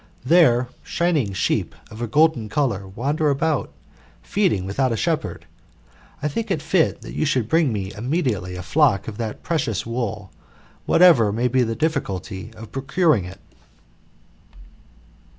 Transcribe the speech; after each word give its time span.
There 0.25 0.67
shining 0.81 1.31
sheep 1.33 1.75
of 1.91 2.01
a 2.01 2.07
golden 2.07 2.49
colour 2.49 2.87
wander 2.87 3.29
about, 3.29 3.71
feeding 4.23 4.65
without 4.65 4.91
a 4.91 4.97
shepherd. 4.97 5.45
I 6.23 6.27
think 6.27 6.49
it 6.49 6.59
fit 6.59 7.01
that 7.01 7.13
you 7.13 7.23
should 7.23 7.47
bring 7.47 7.71
me 7.71 7.93
immediately 7.93 8.55
a 8.55 8.63
flock 8.63 9.07
of 9.07 9.17
that 9.19 9.43
precious 9.43 9.85
wool, 9.85 10.31
whatever 10.87 11.31
may 11.31 11.47
be 11.47 11.61
the 11.61 11.75
difficulty 11.75 12.51
of 12.55 12.71
procuring 12.71 13.25
it." 13.25 13.39